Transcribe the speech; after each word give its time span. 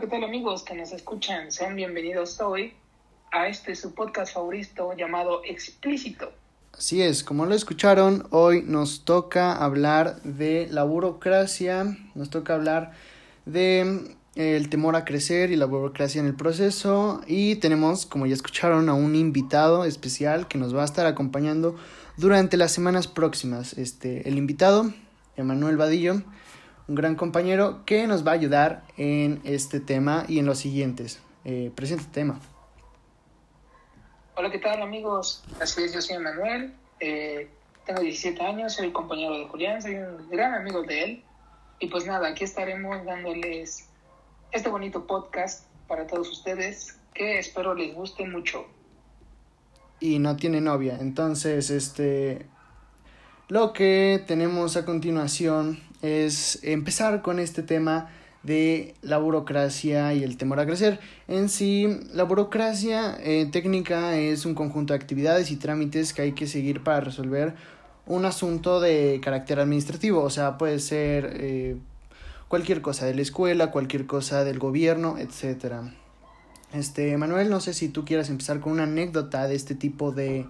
¿qué 0.00 0.06
tal 0.06 0.24
amigos 0.24 0.62
que 0.62 0.74
nos 0.74 0.92
escuchan? 0.92 1.52
Sean 1.52 1.76
bienvenidos 1.76 2.40
hoy 2.40 2.72
a 3.32 3.48
este 3.48 3.74
su 3.74 3.92
podcast 3.92 4.32
favorito 4.32 4.94
llamado 4.96 5.42
Explícito. 5.44 6.32
Así 6.72 7.02
es, 7.02 7.22
como 7.22 7.44
lo 7.44 7.54
escucharon, 7.54 8.26
hoy 8.30 8.62
nos 8.62 9.04
toca 9.04 9.52
hablar 9.54 10.22
de 10.22 10.68
la 10.70 10.84
burocracia, 10.84 11.98
nos 12.14 12.30
toca 12.30 12.54
hablar 12.54 12.92
de 13.44 14.16
eh, 14.36 14.56
el 14.56 14.70
temor 14.70 14.96
a 14.96 15.04
crecer 15.04 15.50
y 15.50 15.56
la 15.56 15.66
burocracia 15.66 16.18
en 16.18 16.28
el 16.28 16.34
proceso 16.34 17.20
y 17.26 17.56
tenemos, 17.56 18.06
como 18.06 18.24
ya 18.24 18.32
escucharon, 18.32 18.88
a 18.88 18.94
un 18.94 19.14
invitado 19.14 19.84
especial 19.84 20.48
que 20.48 20.56
nos 20.56 20.74
va 20.74 20.80
a 20.80 20.86
estar 20.86 21.04
acompañando 21.04 21.76
durante 22.16 22.56
las 22.56 22.72
semanas 22.72 23.06
próximas. 23.06 23.76
Este, 23.76 24.26
el 24.26 24.38
invitado, 24.38 24.94
Emanuel 25.36 25.76
Vadillo, 25.76 26.22
un 26.90 26.96
gran 26.96 27.14
compañero 27.14 27.84
que 27.86 28.08
nos 28.08 28.26
va 28.26 28.32
a 28.32 28.34
ayudar 28.34 28.82
en 28.96 29.40
este 29.44 29.78
tema 29.78 30.24
y 30.26 30.40
en 30.40 30.46
los 30.46 30.58
siguientes. 30.58 31.22
Eh, 31.44 31.70
presente 31.72 32.04
tema. 32.10 32.40
Hola, 34.34 34.50
¿qué 34.50 34.58
tal 34.58 34.82
amigos? 34.82 35.44
Así 35.60 35.84
es, 35.84 35.94
yo 35.94 36.02
soy 36.02 36.18
Manuel, 36.18 36.74
eh, 36.98 37.48
tengo 37.86 38.00
17 38.00 38.42
años, 38.42 38.74
soy 38.74 38.90
compañero 38.90 39.38
de 39.38 39.46
Julián, 39.46 39.80
soy 39.80 39.94
un 39.94 40.28
gran 40.30 40.52
amigo 40.52 40.82
de 40.82 41.04
él. 41.04 41.24
Y 41.78 41.86
pues 41.86 42.06
nada, 42.06 42.26
aquí 42.26 42.42
estaremos 42.42 43.04
dándoles 43.04 43.88
este 44.50 44.68
bonito 44.68 45.06
podcast 45.06 45.66
para 45.86 46.08
todos 46.08 46.28
ustedes 46.28 46.98
que 47.14 47.38
espero 47.38 47.72
les 47.72 47.94
guste 47.94 48.26
mucho. 48.26 48.66
Y 50.00 50.18
no 50.18 50.34
tiene 50.34 50.60
novia, 50.60 50.98
entonces 51.00 51.70
este... 51.70 52.46
Lo 53.46 53.72
que 53.72 54.22
tenemos 54.28 54.76
a 54.76 54.84
continuación 54.84 55.89
es 56.02 56.58
empezar 56.62 57.22
con 57.22 57.38
este 57.38 57.62
tema 57.62 58.10
de 58.42 58.94
la 59.02 59.18
burocracia 59.18 60.14
y 60.14 60.24
el 60.24 60.36
temor 60.36 60.60
a 60.60 60.66
crecer. 60.66 60.98
En 61.28 61.48
sí, 61.48 62.00
la 62.12 62.24
burocracia 62.24 63.18
eh, 63.22 63.46
técnica 63.50 64.16
es 64.16 64.46
un 64.46 64.54
conjunto 64.54 64.94
de 64.94 64.98
actividades 64.98 65.50
y 65.50 65.56
trámites 65.56 66.12
que 66.12 66.22
hay 66.22 66.32
que 66.32 66.46
seguir 66.46 66.82
para 66.82 67.00
resolver 67.00 67.54
un 68.06 68.24
asunto 68.24 68.80
de 68.80 69.20
carácter 69.22 69.60
administrativo, 69.60 70.22
o 70.22 70.30
sea, 70.30 70.58
puede 70.58 70.80
ser 70.80 71.32
eh, 71.36 71.76
cualquier 72.48 72.82
cosa 72.82 73.06
de 73.06 73.14
la 73.14 73.22
escuela, 73.22 73.70
cualquier 73.70 74.06
cosa 74.06 74.42
del 74.42 74.58
gobierno, 74.58 75.16
etcétera. 75.18 75.94
Este, 76.72 77.16
Manuel, 77.16 77.50
no 77.50 77.60
sé 77.60 77.74
si 77.74 77.88
tú 77.88 78.04
quieras 78.04 78.30
empezar 78.30 78.60
con 78.60 78.72
una 78.72 78.84
anécdota 78.84 79.46
de 79.46 79.54
este 79.54 79.74
tipo 79.74 80.12
de, 80.12 80.46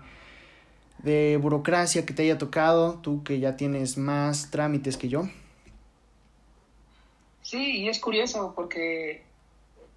de 1.03 1.39
burocracia 1.39 2.05
que 2.05 2.13
te 2.13 2.23
haya 2.23 2.39
tocado, 2.39 2.99
tú 3.01 3.23
que 3.25 3.41
ya 3.41 3.57
tienes 3.57 3.97
más 3.97 4.51
trámites 4.51 4.97
que 4.97 5.09
yo. 5.09 5.29
Sí, 7.43 7.79
y 7.79 7.89
es 7.89 7.99
curioso 7.99 8.53
porque 8.55 9.23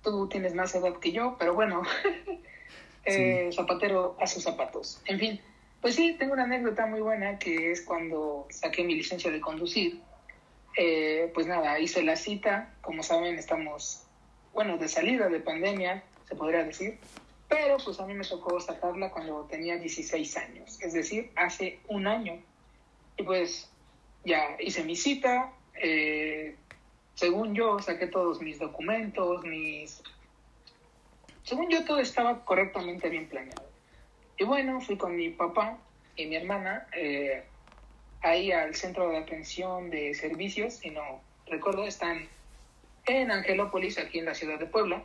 tú 0.01 0.27
tienes 0.27 0.53
más 0.53 0.73
edad 0.75 0.97
que 0.97 1.11
yo, 1.11 1.35
pero 1.37 1.53
bueno, 1.53 1.83
eh, 3.05 3.49
zapatero 3.53 4.15
a 4.19 4.27
sus 4.27 4.43
zapatos. 4.43 5.01
En 5.05 5.19
fin, 5.19 5.39
pues 5.81 5.95
sí, 5.95 6.15
tengo 6.17 6.33
una 6.33 6.43
anécdota 6.43 6.85
muy 6.85 7.01
buena 7.01 7.37
que 7.37 7.71
es 7.71 7.81
cuando 7.81 8.47
saqué 8.49 8.83
mi 8.83 8.95
licencia 8.95 9.31
de 9.31 9.41
conducir. 9.41 10.01
Eh, 10.77 11.29
pues 11.33 11.45
nada, 11.45 11.79
hice 11.79 12.01
la 12.01 12.15
cita, 12.15 12.73
como 12.81 13.03
saben, 13.03 13.37
estamos, 13.37 14.03
bueno, 14.53 14.77
de 14.77 14.87
salida 14.87 15.29
de 15.29 15.39
pandemia, 15.39 16.03
se 16.27 16.35
podría 16.35 16.63
decir, 16.63 16.97
pero 17.53 17.77
pues 17.77 17.99
a 17.99 18.07
mí 18.07 18.15
me 18.15 18.23
tocó 18.23 18.59
sacarla 18.59 19.11
cuando 19.11 19.43
tenía 19.43 19.77
16 19.77 20.37
años, 20.37 20.81
es 20.81 20.91
decir, 20.91 21.31
hace 21.35 21.79
un 21.87 22.07
año. 22.07 22.41
Y 23.15 23.21
pues 23.21 23.69
ya 24.25 24.57
hice 24.59 24.83
mi 24.83 24.95
cita, 24.95 25.53
eh, 25.75 26.55
según 27.13 27.53
yo, 27.53 27.77
saqué 27.77 28.07
todos 28.07 28.41
mis 28.41 28.57
documentos, 28.57 29.43
mis... 29.45 30.01
Según 31.43 31.69
yo, 31.69 31.85
todo 31.85 31.99
estaba 31.99 32.43
correctamente 32.43 33.07
bien 33.09 33.29
planeado. 33.29 33.69
Y 34.39 34.45
bueno, 34.45 34.81
fui 34.81 34.97
con 34.97 35.15
mi 35.15 35.29
papá 35.29 35.77
y 36.15 36.25
mi 36.25 36.37
hermana 36.37 36.87
eh, 36.91 37.43
ahí 38.21 38.51
al 38.51 38.73
centro 38.73 39.11
de 39.11 39.17
atención 39.17 39.91
de 39.91 40.15
servicios, 40.15 40.73
si 40.73 40.89
no 40.89 41.21
recuerdo, 41.45 41.85
están 41.85 42.27
en 43.05 43.29
Angelópolis, 43.29 43.99
aquí 43.99 44.17
en 44.17 44.25
la 44.25 44.33
ciudad 44.33 44.57
de 44.57 44.65
Puebla. 44.65 45.03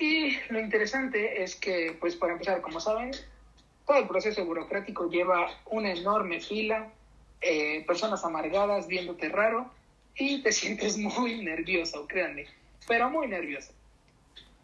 Y 0.00 0.38
lo 0.50 0.60
interesante 0.60 1.42
es 1.42 1.56
que, 1.56 1.96
pues 1.98 2.14
para 2.14 2.34
empezar, 2.34 2.60
como 2.60 2.78
saben, 2.78 3.10
todo 3.84 3.98
el 3.98 4.06
proceso 4.06 4.44
burocrático 4.44 5.10
lleva 5.10 5.50
una 5.66 5.90
enorme 5.90 6.40
fila, 6.40 6.88
eh, 7.40 7.84
personas 7.84 8.24
amargadas 8.24 8.86
viéndote 8.86 9.28
raro, 9.28 9.68
y 10.14 10.40
te 10.42 10.52
sientes 10.60 10.96
muy 10.98 11.42
nervioso, 11.42 12.06
créanme, 12.06 12.46
pero 12.86 13.10
muy 13.10 13.26
nervioso. 13.26 13.72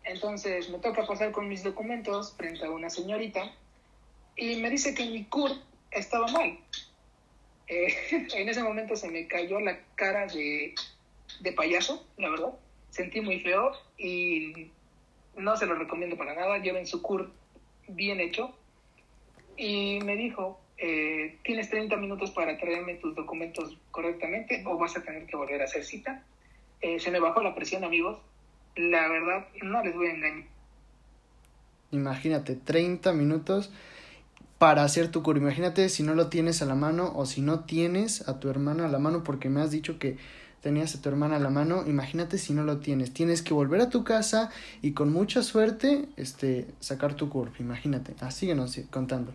Entonces 0.05 0.71
me 0.71 0.79
toca 0.79 1.05
pasar 1.05 1.33
con 1.33 1.49
mis 1.49 1.65
documentos 1.65 2.35
frente 2.37 2.65
a 2.65 2.71
una 2.71 2.89
señorita 2.89 3.51
y 4.37 4.57
me 4.57 4.71
dice 4.71 4.95
que 4.95 5.07
mi 5.07 5.25
CUR 5.25 5.51
estaba 5.91 6.29
mal. 6.29 6.57
Eh, 7.67 7.93
en 8.35 8.49
ese 8.49 8.63
momento 8.63 8.95
se 8.95 9.09
me 9.09 9.27
cayó 9.27 9.59
la 9.59 9.81
cara 9.97 10.29
de, 10.29 10.77
de 11.41 11.53
payaso, 11.53 12.07
la 12.19 12.29
verdad. 12.29 12.53
Sentí 12.91 13.21
muy 13.21 13.41
feo 13.41 13.73
y 13.99 14.71
no 15.37 15.57
se 15.57 15.67
lo 15.67 15.75
recomiendo 15.75 16.17
para 16.17 16.35
nada. 16.35 16.59
Lleven 16.59 16.87
su 16.87 17.03
CUR 17.03 17.31
bien 17.89 18.21
hecho. 18.21 18.55
Y 19.57 20.01
me 20.05 20.17
dijo, 20.17 20.61
eh, 20.79 21.39
tienes 21.45 21.71
30 21.71 21.97
minutos 21.97 22.31
para 22.33 22.59
traerme 22.59 22.95
tus 22.95 23.15
documentos 23.15 23.77
correctamente 23.91 24.65
o 24.67 24.77
vas 24.77 24.97
a 24.97 25.03
tener 25.03 25.27
que 25.27 25.37
volver 25.37 25.61
a 25.61 25.65
hacer 25.65 25.85
cita. 25.85 26.23
Eh, 26.81 26.99
se 26.99 27.11
me 27.11 27.21
bajó 27.21 27.43
la 27.43 27.55
presión, 27.55 27.85
amigos. 27.85 28.19
La 28.77 29.09
verdad, 29.09 29.47
no 29.63 29.83
les 29.85 29.95
voy 29.95 30.09
a 30.09 30.15
engañar. 30.15 30.49
Imagínate, 31.93 32.57
30 32.57 33.13
minutos 33.13 33.73
para 34.59 34.83
hacer 34.83 35.11
tu 35.11 35.23
cura. 35.23 35.39
Imagínate 35.39 35.89
si 35.89 36.03
no 36.03 36.15
lo 36.15 36.29
tienes 36.29 36.61
a 36.63 36.67
la 36.67 36.75
mano 36.75 37.13
o 37.15 37.27
si 37.27 37.41
no 37.41 37.65
tienes 37.65 38.29
a 38.29 38.41
tu 38.41 38.49
hermana 38.51 38.87
a 38.87 38.89
la 38.89 38.99
mano 38.99 39.23
porque 39.23 39.49
me 39.49 39.61
has 39.61 39.71
dicho 39.71 39.99
que 39.99 40.17
tenías 40.65 40.95
a 40.95 41.03
tu 41.03 41.11
hermana 41.11 41.37
a 41.37 41.39
la 41.41 41.51
mano, 41.51 41.85
imagínate 41.87 42.39
si 42.39 42.55
no 42.55 42.65
lo 42.65 42.79
tienes. 42.79 43.13
Tienes 43.13 43.43
que 43.43 43.53
volver 43.53 43.83
a 43.83 43.91
tu 43.91 44.03
casa 44.03 44.51
y 44.81 44.95
con 44.95 45.13
mucha 45.13 45.43
suerte 45.43 46.09
este 46.17 46.67
sacar 46.81 47.13
tu 47.17 47.29
CURP, 47.29 47.61
imagínate. 47.61 48.17
Así 48.21 48.41
síguenos 48.41 48.75
contando. 48.91 49.35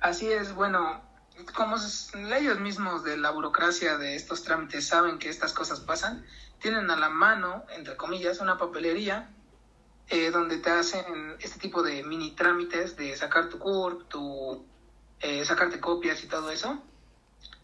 Así 0.00 0.26
es, 0.26 0.52
bueno, 0.56 1.00
como 1.54 1.76
ellos 2.36 2.58
mismos 2.58 3.04
de 3.04 3.16
la 3.16 3.30
burocracia 3.30 3.96
de 3.96 4.16
estos 4.16 4.42
trámites 4.42 4.88
saben 4.88 5.20
que 5.20 5.28
estas 5.28 5.52
cosas 5.52 5.78
pasan, 5.78 6.24
tienen 6.60 6.90
a 6.90 6.96
la 6.96 7.08
mano, 7.08 7.62
entre 7.76 7.96
comillas, 7.96 8.40
una 8.40 8.58
papelería 8.58 9.30
eh, 10.08 10.32
donde 10.32 10.58
te 10.58 10.70
hacen 10.70 11.36
este 11.38 11.60
tipo 11.60 11.84
de 11.84 12.02
mini 12.02 12.32
trámites 12.32 12.96
de 12.96 13.16
sacar 13.16 13.48
tu 13.48 13.60
CURP, 13.60 14.08
tu, 14.08 14.66
eh, 15.20 15.44
sacarte 15.44 15.78
copias 15.78 16.24
y 16.24 16.26
todo 16.26 16.50
eso. 16.50 16.82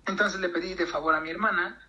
Entonces 0.07 0.41
le 0.41 0.49
pedí 0.49 0.75
de 0.75 0.87
favor 0.87 1.15
a 1.15 1.21
mi 1.21 1.31
hermana 1.31 1.81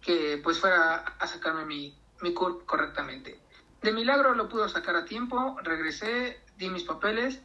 que 0.00 0.40
pues 0.42 0.60
fuera 0.60 0.96
a 0.96 1.26
sacarme 1.26 1.64
mi, 1.64 1.98
mi 2.20 2.34
CURP 2.34 2.66
correctamente. 2.66 3.40
De 3.82 3.92
milagro 3.92 4.34
lo 4.34 4.48
pudo 4.48 4.68
sacar 4.68 4.96
a 4.96 5.04
tiempo, 5.04 5.56
regresé, 5.62 6.42
di 6.56 6.68
mis 6.68 6.84
papeles 6.84 7.40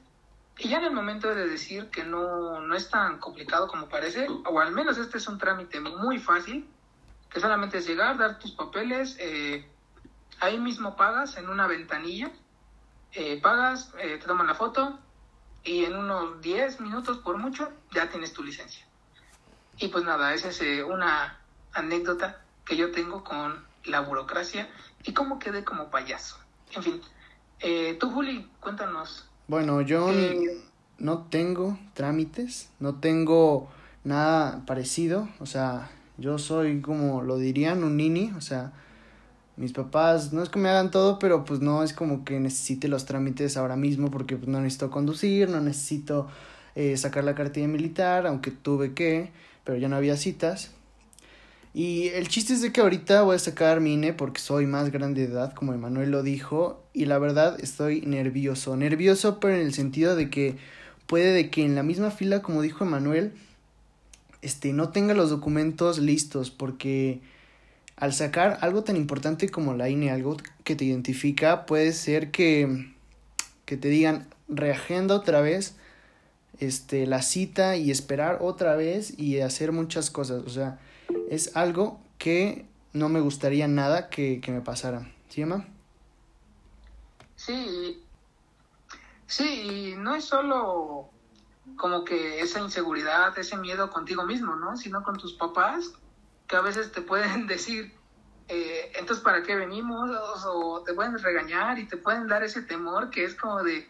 y 0.57 0.67
ya 0.69 0.79
en 0.79 0.85
el 0.85 0.91
momento 0.91 1.33
de 1.33 1.47
decir 1.47 1.89
que 1.89 2.03
no, 2.03 2.59
no 2.59 2.75
es 2.75 2.89
tan 2.89 3.19
complicado 3.19 3.67
como 3.67 3.87
parece, 3.87 4.27
o 4.45 4.59
al 4.59 4.73
menos 4.73 4.97
este 4.97 5.17
es 5.17 5.27
un 5.27 5.37
trámite 5.37 5.79
muy 5.79 6.19
fácil, 6.19 6.69
que 7.29 7.39
solamente 7.39 7.77
es 7.77 7.87
llegar, 7.87 8.17
dar 8.17 8.39
tus 8.39 8.51
papeles, 8.51 9.15
eh, 9.19 9.65
ahí 10.41 10.59
mismo 10.59 10.97
pagas 10.97 11.37
en 11.37 11.49
una 11.49 11.65
ventanilla, 11.65 12.29
eh, 13.13 13.39
pagas, 13.41 13.93
eh, 13.99 14.17
te 14.19 14.27
toman 14.27 14.47
la 14.47 14.55
foto 14.55 14.99
y 15.63 15.85
en 15.85 15.95
unos 15.95 16.41
10 16.41 16.81
minutos 16.81 17.19
por 17.19 17.37
mucho 17.37 17.71
ya 17.91 18.09
tienes 18.09 18.33
tu 18.33 18.43
licencia. 18.43 18.85
Y 19.79 19.87
pues 19.87 20.03
nada, 20.03 20.33
esa 20.33 20.49
es 20.49 20.61
una 20.83 21.37
anécdota 21.73 22.41
que 22.65 22.77
yo 22.77 22.91
tengo 22.91 23.23
con 23.23 23.65
la 23.85 24.01
burocracia 24.01 24.69
y 25.03 25.13
cómo 25.13 25.39
quedé 25.39 25.63
como 25.63 25.89
payaso. 25.89 26.37
En 26.75 26.83
fin, 26.83 27.01
tú 27.99 28.11
Juli, 28.11 28.49
cuéntanos 28.59 29.29
bueno, 29.49 29.81
yo 29.81 30.11
no 30.99 31.25
tengo 31.31 31.79
trámites, 31.95 32.69
no 32.79 32.99
tengo 32.99 33.67
nada 34.03 34.63
parecido, 34.67 35.27
o 35.39 35.47
sea, 35.47 35.89
yo 36.19 36.37
soy 36.37 36.81
como 36.81 37.23
lo 37.23 37.39
dirían 37.39 37.83
un 37.83 37.97
nini, 37.97 38.31
o 38.37 38.41
sea, 38.41 38.73
mis 39.57 39.73
papás 39.73 40.33
no 40.33 40.43
es 40.43 40.49
que 40.49 40.59
me 40.59 40.69
hagan 40.69 40.91
todo, 40.91 41.17
pero 41.17 41.45
pues 41.45 41.61
no 41.61 41.81
es 41.81 41.93
como 41.93 42.23
que 42.25 42.39
necesite 42.39 42.87
los 42.87 43.05
trámites 43.05 43.57
ahora 43.57 43.75
mismo 43.75 44.11
porque 44.11 44.37
pues, 44.37 44.47
no 44.47 44.61
necesito 44.61 44.91
conducir, 44.91 45.49
no 45.49 45.59
necesito 45.61 46.27
eh, 46.75 46.95
sacar 46.95 47.23
la 47.23 47.33
cartilla 47.33 47.67
militar, 47.67 48.27
aunque 48.27 48.51
tuve 48.51 48.93
que, 48.93 49.31
pero 49.69 49.77
ya 49.77 49.87
no 49.87 49.97
había 49.97 50.17
citas. 50.17 50.71
Y 51.75 52.07
el 52.07 52.27
chiste 52.27 52.53
es 52.53 52.63
de 52.63 52.71
que 52.73 52.81
ahorita 52.81 53.21
voy 53.21 53.35
a 53.35 53.39
sacar 53.39 53.81
mi 53.81 53.93
INE 53.93 54.13
porque 54.13 54.41
soy 54.41 54.65
más 54.65 54.89
grande 54.89 55.27
de 55.27 55.31
edad, 55.31 55.53
como 55.53 55.75
Emanuel 55.75 56.09
lo 56.09 56.23
dijo, 56.23 56.83
y 56.91 57.05
la 57.05 57.19
verdad 57.19 57.55
estoy 57.61 58.01
nervioso. 58.01 58.75
Nervioso, 58.75 59.39
pero 59.39 59.53
en 59.53 59.61
el 59.61 59.75
sentido 59.75 60.15
de 60.15 60.31
que 60.31 60.55
puede 61.05 61.33
de 61.33 61.51
que 61.51 61.63
en 61.63 61.75
la 61.75 61.83
misma 61.83 62.09
fila, 62.09 62.41
como 62.41 62.63
dijo 62.63 62.83
Emanuel, 62.83 63.33
este, 64.41 64.73
no 64.73 64.89
tenga 64.89 65.13
los 65.13 65.29
documentos 65.29 65.99
listos, 65.99 66.49
porque 66.49 67.21
al 67.95 68.11
sacar 68.11 68.57
algo 68.61 68.83
tan 68.83 68.95
importante 68.95 69.49
como 69.49 69.75
la 69.75 69.87
INE, 69.87 70.09
algo 70.09 70.37
que 70.63 70.75
te 70.75 70.85
identifica, 70.85 71.67
puede 71.67 71.93
ser 71.93 72.31
que, 72.31 72.87
que 73.65 73.77
te 73.77 73.89
digan 73.89 74.29
reagenda 74.47 75.13
otra 75.13 75.41
vez 75.41 75.75
este, 76.59 77.05
la 77.07 77.21
cita 77.21 77.75
y 77.75 77.91
esperar 77.91 78.39
otra 78.41 78.75
vez 78.75 79.17
y 79.17 79.39
hacer 79.39 79.71
muchas 79.71 80.09
cosas. 80.09 80.43
O 80.45 80.49
sea, 80.49 80.79
es 81.29 81.55
algo 81.55 81.99
que 82.17 82.65
no 82.93 83.09
me 83.09 83.19
gustaría 83.19 83.67
nada 83.67 84.09
que, 84.09 84.41
que 84.41 84.51
me 84.51 84.61
pasara. 84.61 85.11
¿Sí, 85.29 85.41
Emma? 85.41 85.65
Sí, 87.35 88.03
sí, 89.27 89.93
y 89.93 89.95
no 89.95 90.15
es 90.15 90.25
solo 90.25 91.09
como 91.77 92.03
que 92.03 92.41
esa 92.41 92.59
inseguridad, 92.59 93.37
ese 93.37 93.57
miedo 93.57 93.89
contigo 93.89 94.25
mismo, 94.25 94.55
¿no? 94.55 94.75
Sino 94.75 95.03
con 95.03 95.17
tus 95.17 95.33
papás, 95.33 95.93
que 96.47 96.55
a 96.55 96.61
veces 96.61 96.91
te 96.91 97.01
pueden 97.01 97.47
decir, 97.47 97.93
eh, 98.49 98.91
entonces, 98.95 99.23
¿para 99.23 99.43
qué 99.43 99.55
venimos? 99.55 100.09
O 100.45 100.83
te 100.83 100.93
pueden 100.93 101.17
regañar 101.17 101.79
y 101.79 101.87
te 101.87 101.97
pueden 101.97 102.27
dar 102.27 102.43
ese 102.43 102.63
temor 102.63 103.09
que 103.09 103.23
es 103.23 103.35
como 103.35 103.63
de, 103.63 103.87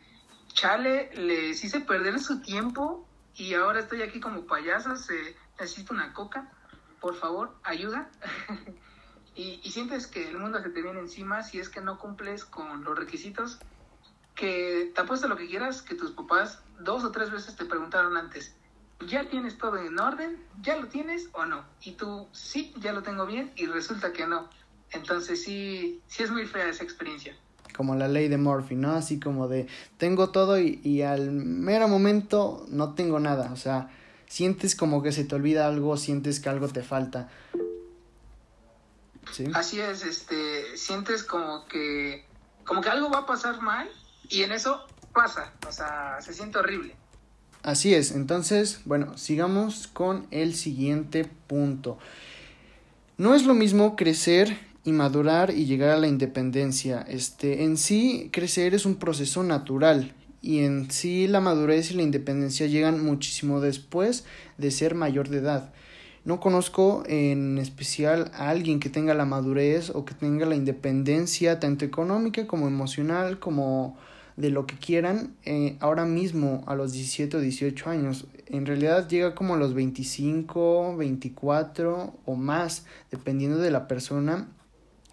chale, 0.60 1.10
les 1.16 1.64
hice 1.64 1.80
perder 1.80 2.20
su 2.20 2.42
tiempo 2.42 3.08
y 3.34 3.54
ahora 3.54 3.80
estoy 3.80 4.02
aquí 4.02 4.20
como 4.20 4.46
payaso, 4.46 4.98
se, 4.98 5.38
necesito 5.58 5.94
una 5.94 6.12
coca, 6.14 6.52
por 7.00 7.16
favor, 7.16 7.56
ayuda. 7.64 8.10
y, 9.36 9.62
y 9.64 9.72
sientes 9.72 10.06
que 10.06 10.28
el 10.28 10.38
mundo 10.38 10.62
se 10.62 10.70
te 10.70 10.82
viene 10.82 11.00
encima 11.00 11.44
si 11.44 11.60
es 11.60 11.70
que 11.70 11.80
no 11.80 11.98
cumples 11.98 12.44
con 12.44 12.84
los 12.84 13.00
requisitos 13.00 13.60
que 14.36 14.92
te 14.94 15.00
apuesto 15.00 15.30
lo 15.30 15.38
que 15.38 15.48
quieras, 15.48 15.82
que 15.82 15.96
tus 15.96 16.12
papás 16.12 16.62
dos 16.82 17.06
o 17.06 17.12
tres 17.12 17.32
veces 17.32 17.56
te 17.56 17.64
preguntaron 17.64 18.18
antes, 18.18 18.54
¿ya 19.08 19.30
tienes 19.30 19.58
todo 19.58 19.78
en 19.78 19.98
orden? 19.98 20.46
¿Ya 20.62 20.76
lo 20.76 20.88
tienes 20.88 21.30
o 21.32 21.46
no? 21.46 21.64
Y 21.84 21.94
tú, 21.94 22.28
sí, 22.34 22.74
ya 22.80 22.92
lo 22.92 23.02
tengo 23.02 23.26
bien 23.26 23.54
y 23.56 23.66
resulta 23.66 24.12
que 24.12 24.28
no. 24.28 24.50
Entonces 24.92 25.42
sí, 25.42 26.02
sí 26.08 26.24
es 26.24 26.32
muy 26.32 26.46
fea 26.46 26.68
esa 26.68 26.84
experiencia. 26.84 27.34
Como 27.80 27.96
la 27.96 28.10
ley 28.10 28.28
de 28.28 28.38
Murphy, 28.38 28.76
¿no? 28.76 28.92
Así 28.92 29.22
como 29.22 29.48
de, 29.48 29.68
tengo 29.98 30.32
todo 30.32 30.60
y, 30.60 30.82
y 30.84 31.02
al 31.04 31.32
mero 31.32 31.88
momento 31.88 32.66
no 32.68 32.94
tengo 32.94 33.22
nada. 33.22 33.54
O 33.54 33.56
sea, 33.56 33.90
sientes 34.28 34.76
como 34.76 35.02
que 35.02 35.14
se 35.14 35.24
te 35.24 35.36
olvida 35.36 35.66
algo, 35.66 35.96
sientes 35.96 36.42
que 36.42 36.50
algo 36.50 36.68
te 36.68 36.84
falta. 36.84 37.30
¿Sí? 39.32 39.46
Así 39.54 39.80
es, 39.80 40.04
este, 40.04 40.76
sientes 40.76 41.24
como 41.24 41.66
que, 41.68 42.26
como 42.66 42.82
que 42.82 42.90
algo 42.90 43.10
va 43.10 43.20
a 43.20 43.26
pasar 43.26 43.62
mal 43.62 43.90
y 44.28 44.44
en 44.44 44.52
eso 44.52 44.86
pasa, 45.14 45.54
o 45.66 45.72
sea, 45.72 46.18
se 46.20 46.34
siente 46.34 46.58
horrible. 46.58 46.98
Así 47.64 47.94
es, 47.94 48.12
entonces, 48.12 48.82
bueno, 48.84 49.18
sigamos 49.18 49.88
con 49.88 50.28
el 50.32 50.54
siguiente 50.54 51.24
punto. 51.48 51.98
No 53.16 53.36
es 53.36 53.46
lo 53.46 53.54
mismo 53.54 53.96
crecer 53.96 54.69
y 54.90 54.92
madurar 54.92 55.52
y 55.52 55.66
llegar 55.66 55.92
a 55.92 55.98
la 55.98 56.08
independencia. 56.08 57.06
Este, 57.08 57.64
en 57.64 57.78
sí, 57.78 58.30
crecer 58.34 58.74
es 58.74 58.86
un 58.86 58.96
proceso 58.96 59.44
natural 59.44 60.14
y 60.42 60.60
en 60.60 60.90
sí 60.90 61.28
la 61.28 61.42
madurez 61.42 61.92
y 61.92 61.94
la 61.94 62.02
independencia 62.02 62.66
llegan 62.66 63.04
muchísimo 63.04 63.62
después 63.62 64.26
de 64.58 64.72
ser 64.72 64.96
mayor 64.96 65.30
de 65.30 65.38
edad. 65.38 65.72
No 66.26 66.40
conozco 66.40 67.04
en 67.06 67.60
especial 67.60 68.32
a 68.34 68.50
alguien 68.50 68.80
que 68.80 68.90
tenga 68.90 69.14
la 69.14 69.26
madurez 69.26 69.92
o 69.92 70.06
que 70.06 70.14
tenga 70.14 70.46
la 70.46 70.56
independencia 70.56 71.60
tanto 71.60 71.86
económica 71.86 72.48
como 72.48 72.68
emocional 72.68 73.40
como 73.40 73.96
de 74.38 74.50
lo 74.50 74.66
que 74.66 74.76
quieran 74.76 75.36
eh, 75.46 75.76
ahora 75.82 76.06
mismo 76.06 76.64
a 76.66 76.76
los 76.76 76.94
17 76.94 77.38
o 77.38 77.40
18 77.42 77.90
años. 77.90 78.26
En 78.48 78.66
realidad 78.66 79.08
llega 79.08 79.36
como 79.36 79.54
a 79.54 79.58
los 79.58 79.74
25, 79.74 80.98
24 80.98 82.14
o 82.26 82.36
más, 82.36 82.86
dependiendo 83.12 83.58
de 83.60 83.72
la 83.72 83.88
persona 83.88 84.48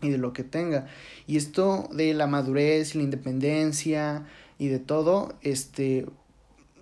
y 0.03 0.11
de 0.11 0.19
lo 0.19 0.33
que 0.33 0.45
tenga. 0.45 0.87
Y 1.27 1.37
esto 1.37 1.89
de 1.93 2.15
la 2.15 2.27
madurez 2.27 2.95
y 2.95 2.99
la 2.99 3.05
independencia 3.05 4.27
y 4.59 4.69
de 4.69 4.79
todo, 4.79 5.35
este 5.43 6.07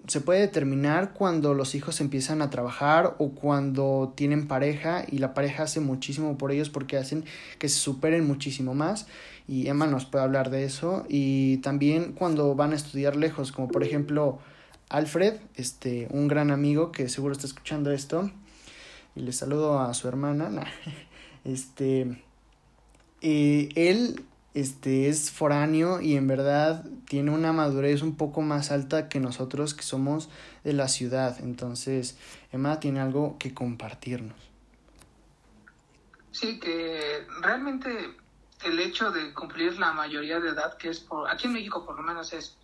se 0.06 0.20
puede 0.20 0.40
determinar 0.40 1.14
cuando 1.14 1.54
los 1.54 1.74
hijos 1.74 2.00
empiezan 2.00 2.42
a 2.42 2.50
trabajar 2.50 3.16
o 3.18 3.30
cuando 3.30 4.12
tienen 4.14 4.46
pareja 4.46 5.04
y 5.10 5.18
la 5.18 5.32
pareja 5.32 5.62
hace 5.62 5.80
muchísimo 5.80 6.36
por 6.36 6.52
ellos 6.52 6.68
porque 6.68 6.98
hacen 6.98 7.24
que 7.58 7.68
se 7.70 7.78
superen 7.78 8.26
muchísimo 8.26 8.74
más. 8.74 9.06
Y 9.48 9.68
Emma 9.68 9.86
nos 9.86 10.04
puede 10.04 10.24
hablar 10.24 10.50
de 10.50 10.64
eso. 10.64 11.06
Y 11.08 11.58
también 11.58 12.12
cuando 12.12 12.54
van 12.54 12.72
a 12.72 12.76
estudiar 12.76 13.16
lejos 13.16 13.50
como 13.50 13.68
por 13.68 13.82
ejemplo 13.82 14.38
Alfred 14.90 15.34
este 15.54 16.08
un 16.10 16.28
gran 16.28 16.50
amigo 16.50 16.92
que 16.92 17.08
seguro 17.08 17.32
está 17.32 17.46
escuchando 17.46 17.90
esto. 17.90 18.30
Y 19.16 19.20
le 19.20 19.32
saludo 19.32 19.80
a 19.80 19.94
su 19.94 20.08
hermana. 20.08 20.50
Este 21.44 22.23
eh, 23.24 23.70
él 23.74 24.22
este 24.52 25.08
es 25.08 25.30
foráneo 25.30 26.00
y 26.00 26.14
en 26.14 26.28
verdad 26.28 26.84
tiene 27.06 27.30
una 27.30 27.52
madurez 27.52 28.02
un 28.02 28.16
poco 28.16 28.42
más 28.42 28.70
alta 28.70 29.08
que 29.08 29.18
nosotros 29.18 29.72
que 29.74 29.82
somos 29.82 30.28
de 30.62 30.74
la 30.74 30.88
ciudad. 30.88 31.38
Entonces, 31.40 32.18
Emma 32.52 32.78
tiene 32.80 33.00
algo 33.00 33.36
que 33.38 33.54
compartirnos. 33.54 34.36
Sí, 36.32 36.60
que 36.60 37.26
realmente 37.40 38.14
el 38.64 38.78
hecho 38.78 39.10
de 39.10 39.32
cumplir 39.32 39.78
la 39.78 39.92
mayoría 39.92 40.38
de 40.38 40.50
edad, 40.50 40.76
que 40.76 40.90
es 40.90 41.00
por, 41.00 41.30
aquí 41.30 41.46
en 41.46 41.54
México 41.54 41.86
por 41.86 41.96
lo 41.96 42.02
menos 42.02 42.32
es 42.34 42.58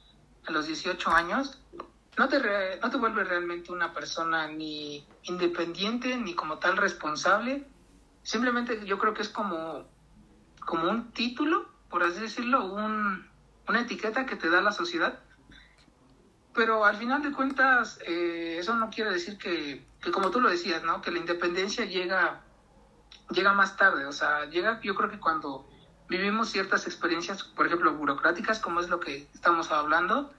a 0.46 0.52
los 0.52 0.66
18 0.66 1.10
años, 1.10 1.58
no 2.18 2.28
te, 2.28 2.38
no 2.82 2.90
te 2.90 2.96
vuelve 2.98 3.24
realmente 3.24 3.72
una 3.72 3.94
persona 3.94 4.46
ni 4.46 5.06
independiente 5.22 6.16
ni 6.18 6.34
como 6.34 6.58
tal 6.58 6.76
responsable. 6.76 7.64
Simplemente 8.22 8.84
yo 8.84 8.98
creo 8.98 9.14
que 9.14 9.22
es 9.22 9.30
como, 9.30 9.86
como 10.70 10.88
un 10.88 11.12
título 11.12 11.70
por 11.90 12.04
así 12.04 12.20
decirlo, 12.20 12.64
un, 12.64 13.28
una 13.68 13.80
etiqueta 13.80 14.24
que 14.24 14.36
te 14.36 14.48
da 14.48 14.62
la 14.62 14.72
sociedad. 14.72 15.18
Pero 16.54 16.84
al 16.84 16.96
final 16.96 17.22
de 17.22 17.32
cuentas, 17.32 17.98
eh, 18.06 18.56
eso 18.58 18.74
no 18.76 18.90
quiere 18.90 19.10
decir 19.10 19.36
que, 19.36 19.84
que, 20.00 20.10
como 20.10 20.30
tú 20.30 20.40
lo 20.40 20.48
decías, 20.48 20.82
¿no? 20.84 21.02
Que 21.02 21.10
la 21.10 21.18
independencia 21.18 21.84
llega, 21.84 22.42
llega 23.30 23.52
más 23.52 23.76
tarde. 23.76 24.06
O 24.06 24.12
sea, 24.12 24.46
llega, 24.46 24.80
yo 24.82 24.94
creo 24.94 25.10
que 25.10 25.18
cuando 25.18 25.68
vivimos 26.08 26.50
ciertas 26.50 26.86
experiencias, 26.86 27.42
por 27.42 27.66
ejemplo, 27.66 27.92
burocráticas, 27.94 28.60
como 28.60 28.80
es 28.80 28.88
lo 28.88 29.00
que 29.00 29.28
estamos 29.34 29.70
hablando, 29.72 30.32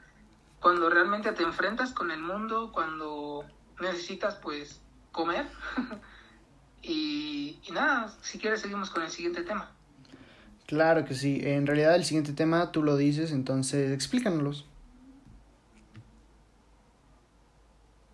cuando 0.62 0.90
realmente 0.90 1.32
te 1.34 1.44
enfrentas 1.44 1.92
con 1.92 2.12
el 2.12 2.22
mundo, 2.22 2.72
cuando 2.72 3.46
necesitas, 3.80 4.36
pues, 4.36 4.82
comer. 5.12 5.48
y, 6.82 7.60
y 7.64 7.72
nada, 7.72 8.14
si 8.22 8.38
quieres 8.40 8.62
seguimos 8.62 8.90
con 8.90 9.04
el 9.04 9.10
siguiente 9.10 9.44
tema. 9.44 9.72
Claro 10.72 11.04
que 11.04 11.16
sí. 11.16 11.42
En 11.44 11.68
realidad 11.68 11.96
el 11.96 12.06
siguiente 12.06 12.32
tema 12.32 12.72
tú 12.72 12.82
lo 12.82 12.96
dices, 12.96 13.34
entonces 13.34 13.92
explícanos. 13.92 14.66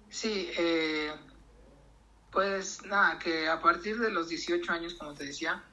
Sí, 0.09 0.49
eh, 0.57 1.11
pues 2.31 2.83
nada, 2.83 3.19
que 3.19 3.47
a 3.47 3.61
partir 3.61 3.99
de 3.99 4.09
los 4.09 4.29
18 4.29 4.71
años, 4.71 4.95
como 4.95 5.13
te 5.13 5.25
decía, 5.25 5.63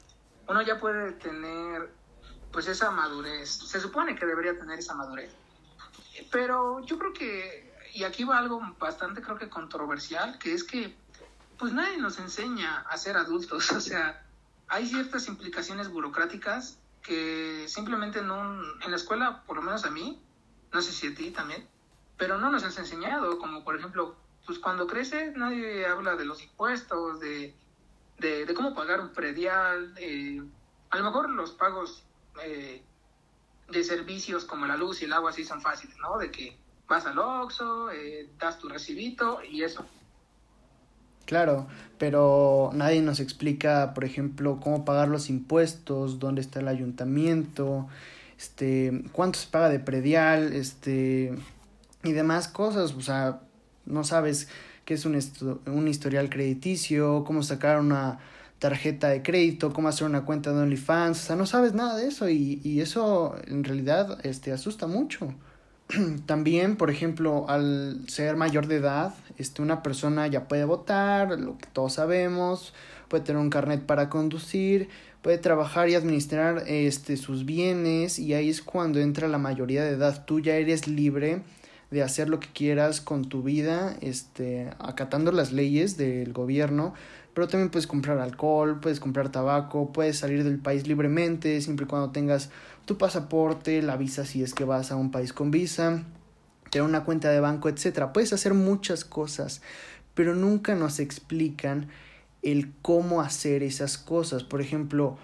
uno 0.47 0.61
ya 0.61 0.79
puede 0.79 1.12
tener 1.12 1.88
pues 2.53 2.69
esa 2.69 2.91
madurez. 2.91 3.49
Se 3.49 3.81
supone 3.81 4.14
que 4.14 4.26
debería 4.26 4.59
tener 4.59 4.79
esa 4.79 4.95
madurez. 4.95 5.31
Pero 6.31 6.85
yo 6.85 6.99
creo 6.99 7.14
que, 7.14 7.73
y 7.95 8.05
aquí 8.05 8.25
va 8.25 8.37
algo 8.37 8.61
bastante 8.79 9.23
creo 9.23 9.38
que 9.38 9.49
controversial, 9.49 10.38
que 10.38 10.53
es 10.53 10.62
que 10.62 10.95
pues 11.59 11.73
nadie 11.73 11.97
nos 11.97 12.19
enseña 12.19 12.81
a 12.81 12.99
ser 12.99 13.17
adultos. 13.17 13.73
O 13.73 13.81
sea, 13.81 14.24
hay 14.68 14.87
ciertas 14.87 15.28
implicaciones 15.28 15.90
burocráticas 15.90 16.78
que 17.02 17.66
simplemente 17.68 18.23
no, 18.23 18.62
en 18.80 18.90
la 18.90 18.97
escuela, 18.97 19.42
por 19.47 19.56
lo 19.56 19.62
menos 19.62 19.85
a 19.85 19.90
mí, 19.90 20.23
no 20.73 20.83
sé 20.83 20.92
si 20.92 21.09
a 21.09 21.14
ti 21.14 21.30
también, 21.30 21.68
pero 22.16 22.38
no 22.38 22.50
nos 22.50 22.64
has 22.64 22.78
enseñado, 22.78 23.38
como 23.38 23.62
por 23.62 23.76
ejemplo, 23.76 24.16
pues 24.47 24.59
cuando 24.59 24.87
crece 24.87 25.33
nadie 25.37 25.87
habla 25.87 26.16
de 26.16 26.25
los 26.25 26.42
impuestos, 26.42 27.21
de, 27.21 27.54
de, 28.18 28.54
cómo 28.54 28.75
pagar 28.75 29.00
un 29.00 29.12
predial, 29.12 29.94
eh, 29.99 30.42
a 30.90 30.99
lo 30.99 31.04
mejor 31.04 31.30
los 31.30 31.52
pagos 31.52 32.04
eh, 32.42 32.83
de 33.68 33.85
servicios 33.85 34.44
como 34.44 34.66
la 34.66 34.76
luz 34.76 35.02
y 35.02 35.06
el 35.06 35.12
agua 35.12 35.33
sí 35.33 35.44
son 35.44 35.61
fáciles, 35.61 35.97
¿no? 35.99 36.18
De 36.18 36.30
que 36.30 36.56
vas 36.87 37.06
al 37.06 37.18
Oxxo, 37.18 37.90
eh, 37.90 38.30
das 38.38 38.59
tu 38.59 38.68
recibito 38.68 39.42
y 39.42 39.62
eso. 39.62 39.87
Claro, 41.26 41.66
pero 41.99 42.71
nadie 42.75 43.00
nos 43.00 43.21
explica, 43.21 43.95
por 43.95 44.04
ejemplo, 44.04 44.61
cómo 44.62 44.85
pagar 44.85 45.09
los 45.09 45.31
impuestos, 45.31 46.19
dónde 46.19 46.43
está 46.43 46.61
el 46.61 46.69
ayuntamiento, 46.69 47.88
este, 48.38 49.04
cuánto 49.12 49.38
se 49.38 49.49
paga 49.49 49.71
de 49.71 49.81
predial, 49.81 50.52
este, 50.52 51.35
y 52.02 52.12
demás 52.12 52.49
cosas. 52.49 52.93
O 52.95 53.00
sea, 53.00 53.40
no 53.87 54.04
sabes 54.04 54.49
qué 54.85 54.95
es 54.95 55.04
un, 55.07 55.19
un 55.66 55.88
historial 55.88 56.28
crediticio, 56.28 57.25
cómo 57.25 57.43
sacar 57.43 57.81
una 57.81 58.19
tarjeta 58.59 59.09
de 59.09 59.23
crédito, 59.23 59.73
cómo 59.73 59.88
hacer 59.88 60.07
una 60.07 60.25
cuenta 60.25 60.52
de 60.52 60.62
OnlyFans, 60.62 61.21
o 61.21 61.26
sea, 61.26 61.37
no 61.37 61.45
sabes 61.47 61.75
nada 61.75 61.97
de 61.97 62.09
eso 62.09 62.28
y, 62.31 62.61
y 62.64 62.81
eso 62.81 63.37
en 63.47 63.64
realidad 63.64 64.19
este, 64.25 64.52
asusta 64.52 64.87
mucho. 64.87 65.35
también, 66.26 66.76
por 66.76 66.91
ejemplo, 66.91 67.47
al 67.49 68.00
ser 68.09 68.37
mayor 68.37 68.67
de 68.67 68.76
edad, 68.76 69.14
este, 69.38 69.62
una 69.62 69.83
persona 69.83 70.26
ya 70.26 70.49
puede 70.49 70.64
votar, 70.64 71.38
lo 71.38 71.59
que 71.59 71.67
todos 71.73 71.95
sabemos, 71.95 72.75
puede 73.09 73.25
tener 73.25 73.41
un 73.41 73.50
carnet 73.50 73.85
para 73.85 74.09
conducir, 74.09 74.88
puede 75.23 75.38
trabajar 75.38 75.88
y 75.88 75.95
administrar 75.95 76.64
este, 76.67 77.17
sus 77.17 77.45
bienes 77.45 78.19
y 78.19 78.35
ahí 78.35 78.49
es 78.49 78.62
cuando 78.62 79.00
entra 79.00 79.29
la 79.29 79.38
mayoría 79.38 79.85
de 79.85 79.91
edad. 79.91 80.25
Tú 80.26 80.41
ya 80.41 80.57
eres 80.57 80.87
libre 80.87 81.43
de 81.91 82.03
hacer 82.03 82.29
lo 82.29 82.41
que 82.41 82.49
quieras 82.49 83.00
con 83.00 83.29
tu 83.29 83.43
vida, 83.43 83.97
este, 84.00 84.71
acatando 84.79 85.33
las 85.33 85.53
leyes 85.53 85.97
del 85.97 86.33
gobierno, 86.33 86.95
pero 87.35 87.49
también 87.49 87.71
puedes 87.71 87.87
comprar 87.87 88.19
alcohol, 88.19 88.81
puedes 88.81 89.00
comprar 89.00 89.31
tabaco, 89.31 89.93
puedes 89.93 90.19
salir 90.19 90.45
del 90.45 90.59
país 90.59 90.87
libremente, 90.87 91.61
siempre 91.61 91.85
y 91.85 91.88
cuando 91.88 92.11
tengas 92.11 92.50
tu 92.85 92.99
pasaporte, 92.99 93.83
la 93.83 93.97
visa 93.97 94.25
si 94.25 94.43
es 94.43 94.55
que 94.55 94.64
vas 94.64 94.91
a 94.91 94.97
un 94.97 95.11
país 95.11 95.33
con 95.33 95.50
visa, 95.50 96.03
tener 96.71 96.87
una 96.88 97.05
cuenta 97.05 97.31
de 97.31 97.41
banco, 97.41 97.69
etcétera. 97.69 98.12
Puedes 98.12 98.33
hacer 98.33 98.55
muchas 98.55 99.05
cosas, 99.05 99.62
pero 100.14 100.35
nunca 100.35 100.75
nos 100.75 101.00
explican 101.00 101.88
el 102.43 102.73
cómo 102.83 103.21
hacer 103.21 103.62
esas 103.62 103.97
cosas. 103.97 104.45
Por 104.45 104.61
ejemplo, 104.61 105.19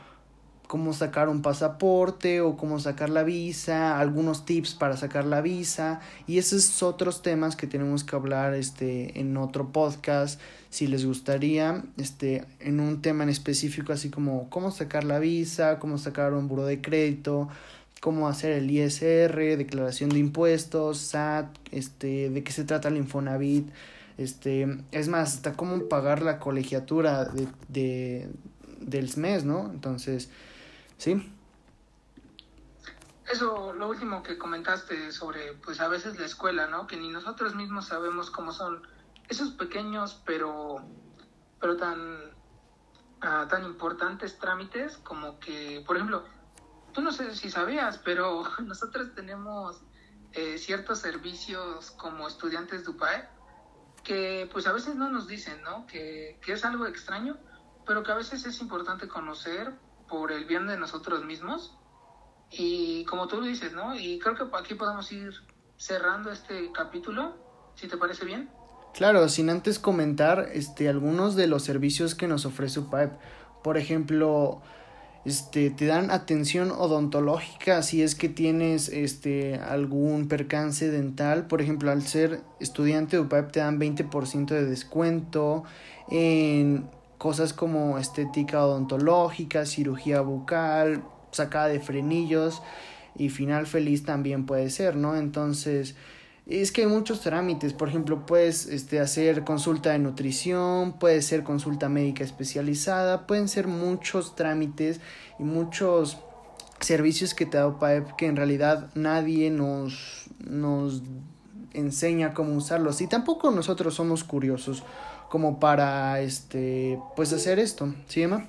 cómo 0.70 0.92
sacar 0.92 1.28
un 1.28 1.42
pasaporte 1.42 2.40
o 2.40 2.56
cómo 2.56 2.78
sacar 2.78 3.10
la 3.10 3.24
visa, 3.24 3.98
algunos 3.98 4.44
tips 4.44 4.74
para 4.74 4.96
sacar 4.96 5.24
la 5.24 5.40
visa 5.40 5.98
y 6.28 6.38
esos 6.38 6.84
otros 6.84 7.22
temas 7.22 7.56
que 7.56 7.66
tenemos 7.66 8.04
que 8.04 8.14
hablar 8.14 8.54
este 8.54 9.18
en 9.18 9.36
otro 9.36 9.72
podcast 9.72 10.40
si 10.68 10.86
les 10.86 11.04
gustaría 11.04 11.82
este 11.96 12.44
en 12.60 12.78
un 12.78 13.02
tema 13.02 13.24
en 13.24 13.30
específico 13.30 13.92
así 13.92 14.10
como 14.10 14.48
cómo 14.48 14.70
sacar 14.70 15.02
la 15.02 15.18
visa, 15.18 15.80
cómo 15.80 15.98
sacar 15.98 16.34
un 16.34 16.46
buro 16.46 16.64
de 16.66 16.80
crédito, 16.80 17.48
cómo 18.00 18.28
hacer 18.28 18.52
el 18.52 18.70
ISR, 18.70 19.56
declaración 19.56 20.10
de 20.10 20.20
impuestos, 20.20 20.98
SAT, 20.98 21.48
este 21.72 22.30
de 22.30 22.44
qué 22.44 22.52
se 22.52 22.62
trata 22.62 22.86
el 22.86 22.96
Infonavit, 22.96 23.68
este 24.18 24.68
es 24.92 25.08
más 25.08 25.34
hasta 25.34 25.54
cómo 25.54 25.88
pagar 25.88 26.22
la 26.22 26.38
colegiatura 26.38 27.24
de, 27.24 27.48
de 27.66 28.28
del 28.80 29.10
mes, 29.16 29.44
¿no? 29.44 29.68
Entonces, 29.72 30.30
Sí. 31.00 31.35
Eso, 33.33 33.73
lo 33.73 33.88
último 33.88 34.23
que 34.23 34.37
comentaste 34.37 35.12
sobre, 35.12 35.54
pues 35.54 35.80
a 35.80 35.88
veces 35.88 36.19
la 36.19 36.26
escuela, 36.26 36.66
¿no? 36.66 36.87
Que 36.87 36.99
ni 36.99 37.09
nosotros 37.09 37.54
mismos 37.54 37.87
sabemos 37.87 38.30
cómo 38.30 38.52
son 38.52 38.87
esos 39.26 39.52
pequeños, 39.52 40.21
pero, 40.26 40.85
pero 41.59 41.78
tan, 41.78 42.19
ah, 43.23 43.47
tan 43.49 43.64
importantes 43.64 44.38
trámites 44.38 44.99
como 44.99 45.40
que, 45.40 45.83
por 45.87 45.97
ejemplo, 45.97 46.25
tú 46.92 47.00
no 47.00 47.12
sé 47.12 47.35
si 47.35 47.50
sabías, 47.50 47.97
pero 47.97 48.42
nosotros 48.62 49.14
tenemos 49.14 49.80
eh, 50.33 50.59
ciertos 50.59 50.99
servicios 50.99 51.92
como 51.92 52.28
estudiantes 52.28 52.85
de 52.85 52.90
que 54.04 54.50
pues 54.52 54.66
a 54.66 54.73
veces 54.73 54.97
no 54.97 55.09
nos 55.09 55.26
dicen, 55.26 55.62
¿no? 55.62 55.87
Que, 55.87 56.38
que 56.45 56.52
es 56.52 56.64
algo 56.66 56.87
extraño, 56.87 57.38
pero 57.87 58.02
que 58.02 58.12
a 58.12 58.16
veces 58.16 58.45
es 58.45 58.61
importante 58.61 59.09
conocer 59.09 59.73
por 60.11 60.33
el 60.33 60.45
bien 60.45 60.67
de 60.67 60.76
nosotros 60.76 61.25
mismos. 61.25 61.76
Y 62.50 63.05
como 63.05 63.29
tú 63.29 63.40
dices, 63.43 63.73
¿no? 63.73 63.95
Y 63.95 64.19
creo 64.19 64.35
que 64.35 64.45
aquí 64.57 64.75
podemos 64.75 65.11
ir 65.12 65.33
cerrando 65.76 66.31
este 66.31 66.71
capítulo, 66.73 67.37
si 67.75 67.88
te 67.88 67.97
parece 67.97 68.25
bien. 68.25 68.50
Claro, 68.93 69.29
sin 69.29 69.50
antes 69.50 69.79
comentar 69.79 70.49
este, 70.52 70.88
algunos 70.88 71.37
de 71.37 71.47
los 71.47 71.62
servicios 71.62 72.14
que 72.14 72.26
nos 72.26 72.45
ofrece 72.45 72.81
UPAEP. 72.81 73.12
Por 73.62 73.79
ejemplo, 73.79 74.61
este, 75.25 75.71
te 75.71 75.87
dan 75.87 76.11
atención 76.11 76.71
odontológica 76.73 77.83
si 77.83 78.02
es 78.02 78.14
que 78.14 78.29
tienes 78.29 78.88
este, 78.88 79.57
algún 79.57 80.29
percance 80.29 80.90
dental. 80.90 81.47
Por 81.47 81.62
ejemplo, 81.62 81.90
al 81.90 82.02
ser 82.02 82.40
estudiante 82.59 83.17
de 83.17 83.23
UPAEP 83.23 83.52
te 83.52 83.61
dan 83.61 83.79
20% 83.79 84.49
de 84.49 84.64
descuento 84.64 85.62
en 86.11 86.90
cosas 87.20 87.52
como 87.52 87.98
estética 87.98 88.64
odontológica, 88.64 89.66
cirugía 89.66 90.22
bucal, 90.22 91.02
sacada 91.32 91.68
de 91.68 91.78
frenillos 91.78 92.62
y 93.14 93.28
final 93.28 93.66
feliz 93.66 94.06
también 94.06 94.46
puede 94.46 94.70
ser, 94.70 94.96
¿no? 94.96 95.14
Entonces, 95.14 95.96
es 96.46 96.72
que 96.72 96.80
hay 96.80 96.86
muchos 96.86 97.20
trámites, 97.20 97.74
por 97.74 97.90
ejemplo, 97.90 98.24
puedes 98.24 98.64
este, 98.64 99.00
hacer 99.00 99.44
consulta 99.44 99.90
de 99.90 99.98
nutrición, 99.98 100.94
puede 100.98 101.20
ser 101.20 101.44
consulta 101.44 101.90
médica 101.90 102.24
especializada, 102.24 103.26
pueden 103.26 103.48
ser 103.48 103.66
muchos 103.66 104.34
trámites 104.34 105.02
y 105.38 105.42
muchos 105.42 106.16
servicios 106.80 107.34
que 107.34 107.44
te 107.44 107.58
da 107.58 107.66
OPAEP 107.66 108.16
que 108.16 108.28
en 108.28 108.36
realidad 108.36 108.88
nadie 108.94 109.50
nos, 109.50 110.30
nos 110.38 111.02
enseña 111.74 112.32
cómo 112.32 112.54
usarlos. 112.54 113.02
Y 113.02 113.08
tampoco 113.08 113.50
nosotros 113.50 113.94
somos 113.94 114.24
curiosos 114.24 114.84
como 115.30 115.60
para 115.60 116.20
este 116.20 117.00
pues 117.14 117.32
hacer 117.32 117.60
esto, 117.60 117.94
¿sí 118.08 118.25
Emma? 118.25 118.49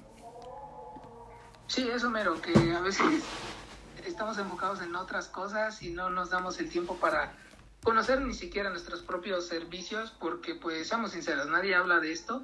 Sí, 1.67 1.87
eso 1.87 2.09
mero, 2.09 2.41
que 2.41 2.51
a 2.73 2.81
veces 2.81 3.23
estamos 4.05 4.37
enfocados 4.39 4.81
en 4.81 4.95
otras 4.95 5.27
cosas 5.27 5.83
y 5.83 5.91
no 5.91 6.09
nos 6.09 6.31
damos 6.31 6.59
el 6.59 6.69
tiempo 6.69 6.95
para 6.95 7.33
conocer 7.83 8.21
ni 8.21 8.33
siquiera 8.33 8.71
nuestros 8.71 9.03
propios 9.03 9.47
servicios 9.47 10.11
porque 10.19 10.55
pues 10.55 10.87
seamos 10.87 11.11
sinceros, 11.11 11.47
nadie 11.47 11.75
habla 11.75 11.99
de 11.99 12.11
esto 12.11 12.43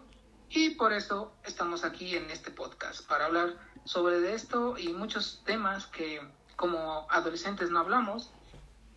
y 0.50 0.72
por 0.72 0.94
eso 0.94 1.34
estamos 1.44 1.84
aquí 1.84 2.16
en 2.16 2.30
este 2.30 2.52
podcast 2.52 3.06
para 3.08 3.26
hablar 3.26 3.58
sobre 3.86 4.34
esto 4.34 4.78
y 4.78 4.94
muchos 4.94 5.42
temas 5.46 5.88
que 5.88 6.22
como 6.56 7.08
adolescentes 7.10 7.72
no 7.72 7.80
hablamos 7.80 8.32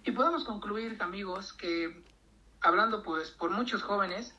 y 0.04 0.12
podemos 0.12 0.44
concluir 0.44 0.98
amigos 1.00 1.54
que 1.54 2.04
hablando 2.60 3.02
pues 3.02 3.30
por 3.30 3.50
muchos 3.50 3.82
jóvenes 3.82 4.34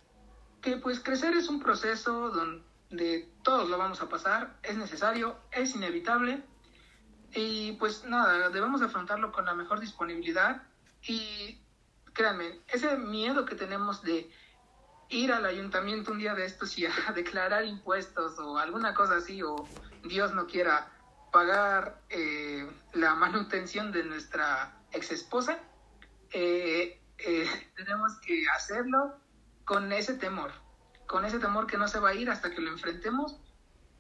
que 0.62 0.78
pues 0.78 1.00
crecer 1.00 1.34
es 1.36 1.50
un 1.50 1.60
proceso 1.60 2.30
donde 2.30 3.30
todos 3.44 3.70
lo 3.70 3.78
vamos 3.78 4.02
a 4.02 4.10
pasar, 4.10 4.58
es 4.64 4.78
necesario, 4.78 5.38
es 5.52 5.76
inevitable 5.76 6.44
y 7.34 7.74
pues 7.74 8.04
nada, 8.06 8.50
debemos 8.50 8.82
afrontarlo 8.82 9.32
con 9.32 9.46
la 9.46 9.54
mejor 9.54 9.80
disponibilidad 9.80 10.64
y 11.02 11.60
créanme, 12.14 12.60
ese 12.68 12.98
miedo 12.98 13.46
que 13.46 13.56
tenemos 13.56 14.02
de 14.04 14.30
ir 15.10 15.32
al 15.32 15.46
ayuntamiento 15.46 16.12
un 16.12 16.20
día 16.20 16.36
de 16.36 16.46
estos 16.46 16.78
y 16.78 16.86
a 17.08 17.12
declarar 17.14 17.66
impuestos 17.66 18.38
o 18.40 18.58
alguna 18.58 18.94
cosa 18.94 19.16
así 19.18 19.42
o 19.44 19.68
Dios 20.04 20.34
no 20.34 20.48
quiera 20.48 20.92
pagar 21.32 22.02
eh, 22.10 22.70
la 22.94 23.16
manutención 23.16 23.92
de 23.92 24.04
nuestra 24.04 24.78
ex 24.92 25.12
esposa, 25.12 25.60
eh, 26.32 27.00
eh, 27.18 27.72
tenemos 27.76 28.20
que 28.20 28.44
hacerlo 28.54 29.21
con 29.66 29.92
ese 29.92 30.16
temor, 30.16 30.52
con 31.08 31.26
ese 31.26 31.40
temor 31.40 31.68
que 31.68 31.78
no 31.78 31.88
se 31.88 32.00
va 32.00 32.10
a 32.10 32.14
ir 32.14 32.30
hasta 32.30 32.52
que 32.52 32.62
lo 32.62 32.72
enfrentemos. 32.72 33.38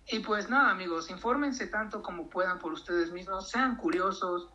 Y 0.07 0.19
pues 0.19 0.49
nada, 0.49 0.71
amigos, 0.71 1.09
infórmense 1.09 1.67
tanto 1.67 2.01
como 2.01 2.29
puedan 2.29 2.59
por 2.59 2.73
ustedes 2.73 3.11
mismos, 3.11 3.49
sean 3.49 3.75
curiosos, 3.75 4.49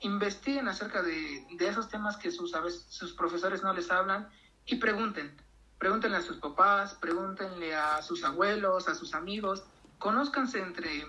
investiguen 0.00 0.68
acerca 0.68 1.02
de, 1.02 1.46
esos 1.58 1.88
temas 1.88 2.16
que 2.16 2.30
sus, 2.30 2.52
sus 2.88 3.12
profesores 3.12 3.62
no 3.62 3.72
les 3.72 3.90
hablan 3.90 4.28
y 4.66 4.76
pregunten. 4.76 5.36
Pregúntenle 5.78 6.18
a 6.18 6.22
sus 6.22 6.36
papás, 6.36 6.94
pregúntenle 6.94 7.74
a 7.74 8.02
sus 8.02 8.22
abuelos, 8.24 8.86
a 8.88 8.94
sus 8.94 9.14
amigos, 9.14 9.64
conózcanse 9.98 10.60
entre, 10.60 11.06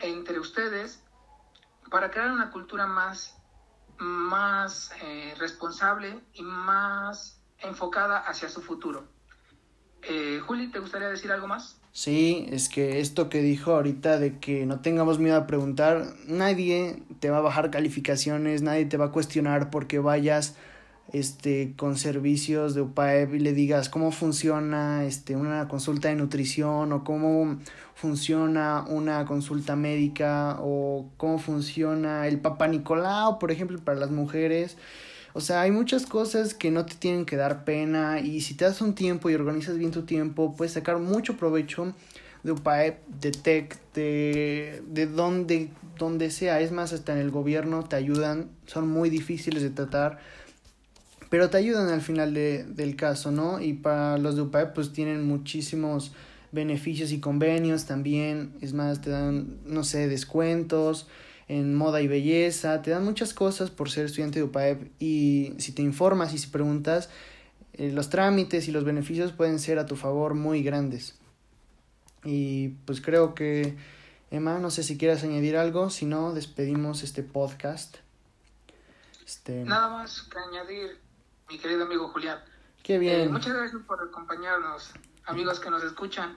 entre 0.00 0.38
ustedes 0.38 1.02
para 1.90 2.10
crear 2.10 2.30
una 2.30 2.50
cultura 2.50 2.86
más, 2.86 3.36
más 3.98 4.92
eh, 5.02 5.34
responsable 5.38 6.22
y 6.32 6.42
más 6.42 7.37
enfocada 7.62 8.18
hacia 8.18 8.48
su 8.48 8.62
futuro. 8.62 9.04
Eh, 10.02 10.40
Juli, 10.46 10.70
¿te 10.70 10.78
gustaría 10.78 11.08
decir 11.08 11.32
algo 11.32 11.46
más? 11.46 11.78
Sí, 11.92 12.46
es 12.50 12.68
que 12.68 13.00
esto 13.00 13.28
que 13.28 13.42
dijo 13.42 13.72
ahorita 13.72 14.18
de 14.18 14.38
que 14.38 14.66
no 14.66 14.80
tengamos 14.80 15.18
miedo 15.18 15.36
a 15.36 15.46
preguntar, 15.46 16.14
nadie 16.26 17.02
te 17.18 17.30
va 17.30 17.38
a 17.38 17.40
bajar 17.40 17.70
calificaciones, 17.70 18.62
nadie 18.62 18.84
te 18.84 18.96
va 18.96 19.06
a 19.06 19.12
cuestionar 19.12 19.70
porque 19.70 19.98
vayas 19.98 20.56
este 21.12 21.74
con 21.76 21.96
servicios 21.96 22.74
de 22.74 22.82
UPAEP 22.82 23.34
y 23.34 23.38
le 23.38 23.54
digas 23.54 23.88
cómo 23.88 24.12
funciona 24.12 25.04
este 25.04 25.36
una 25.36 25.66
consulta 25.66 26.08
de 26.08 26.16
nutrición 26.16 26.92
o 26.92 27.02
cómo 27.02 27.58
funciona 27.94 28.84
una 28.86 29.24
consulta 29.24 29.74
médica 29.74 30.58
o 30.60 31.10
cómo 31.16 31.38
funciona 31.38 32.28
el 32.28 32.40
Papa 32.40 32.68
Nicolau, 32.68 33.38
por 33.38 33.50
ejemplo, 33.50 33.78
para 33.80 33.98
las 33.98 34.10
mujeres. 34.10 34.76
O 35.38 35.40
sea, 35.40 35.60
hay 35.60 35.70
muchas 35.70 36.04
cosas 36.04 36.52
que 36.52 36.72
no 36.72 36.84
te 36.84 36.96
tienen 36.96 37.24
que 37.24 37.36
dar 37.36 37.64
pena 37.64 38.18
y 38.18 38.40
si 38.40 38.54
te 38.54 38.64
das 38.64 38.80
un 38.80 38.96
tiempo 38.96 39.30
y 39.30 39.36
organizas 39.36 39.78
bien 39.78 39.92
tu 39.92 40.02
tiempo, 40.02 40.56
puedes 40.56 40.72
sacar 40.72 40.98
mucho 40.98 41.36
provecho 41.36 41.94
de 42.42 42.50
UPAEP, 42.50 43.06
de 43.06 43.30
TEC, 43.30 43.92
de, 43.94 44.82
de 44.88 45.06
donde, 45.06 45.70
donde 45.96 46.32
sea. 46.32 46.60
Es 46.60 46.72
más, 46.72 46.92
hasta 46.92 47.12
en 47.12 47.20
el 47.20 47.30
gobierno 47.30 47.84
te 47.84 47.94
ayudan, 47.94 48.50
son 48.66 48.88
muy 48.88 49.10
difíciles 49.10 49.62
de 49.62 49.70
tratar, 49.70 50.18
pero 51.30 51.48
te 51.50 51.58
ayudan 51.58 51.88
al 51.88 52.00
final 52.00 52.34
de, 52.34 52.64
del 52.64 52.96
caso, 52.96 53.30
¿no? 53.30 53.60
Y 53.60 53.74
para 53.74 54.18
los 54.18 54.34
de 54.34 54.42
UPAEP 54.42 54.74
pues 54.74 54.92
tienen 54.92 55.24
muchísimos 55.24 56.10
beneficios 56.50 57.12
y 57.12 57.20
convenios 57.20 57.84
también, 57.84 58.54
es 58.60 58.72
más, 58.72 59.00
te 59.02 59.10
dan, 59.10 59.58
no 59.64 59.84
sé, 59.84 60.08
descuentos 60.08 61.06
en 61.48 61.74
moda 61.74 62.02
y 62.02 62.08
belleza, 62.08 62.82
te 62.82 62.90
dan 62.90 63.04
muchas 63.04 63.32
cosas 63.32 63.70
por 63.70 63.90
ser 63.90 64.04
estudiante 64.04 64.38
de 64.38 64.44
UPAEP 64.44 64.92
y 65.00 65.54
si 65.58 65.72
te 65.72 65.82
informas 65.82 66.34
y 66.34 66.38
si 66.38 66.48
preguntas, 66.48 67.08
eh, 67.72 67.90
los 67.90 68.10
trámites 68.10 68.68
y 68.68 68.72
los 68.72 68.84
beneficios 68.84 69.32
pueden 69.32 69.58
ser 69.58 69.78
a 69.78 69.86
tu 69.86 69.96
favor 69.96 70.34
muy 70.34 70.62
grandes. 70.62 71.18
Y 72.22 72.68
pues 72.84 73.00
creo 73.00 73.34
que, 73.34 73.76
Emma, 74.30 74.58
no 74.58 74.70
sé 74.70 74.82
si 74.82 74.98
quieras 74.98 75.24
añadir 75.24 75.56
algo, 75.56 75.88
si 75.88 76.04
no, 76.04 76.34
despedimos 76.34 77.02
este 77.02 77.22
podcast. 77.22 77.96
Este... 79.24 79.64
Nada 79.64 79.88
más 79.88 80.22
que 80.22 80.38
añadir, 80.38 80.98
mi 81.48 81.58
querido 81.58 81.84
amigo 81.84 82.08
Julián. 82.08 82.40
Qué 82.82 82.98
bien. 82.98 83.20
Eh, 83.20 83.28
muchas 83.28 83.54
gracias 83.54 83.82
por 83.86 84.02
acompañarnos, 84.02 84.92
amigos 85.24 85.60
que 85.60 85.70
nos 85.70 85.82
escuchan. 85.82 86.36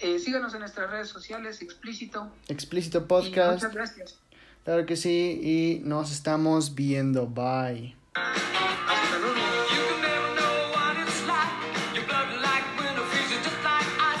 Eh, 0.00 0.18
síganos 0.18 0.54
en 0.54 0.60
nuestras 0.60 0.90
redes 0.90 1.08
sociales, 1.08 1.60
Explícito. 1.62 2.32
Explícito 2.48 3.06
Podcast. 3.06 3.62
muchas 3.62 3.74
gracias. 3.74 4.18
Claro 4.64 4.86
que 4.86 4.96
sí, 4.96 5.40
y 5.42 5.82
nos 5.84 6.12
estamos 6.12 6.74
viendo. 6.74 7.26
Bye. 7.26 7.96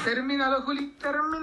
Termínalo, 0.04 0.62
Juli, 0.62 0.94
termínalo. 0.98 1.38